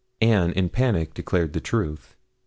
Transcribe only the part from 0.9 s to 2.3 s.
declared the truth.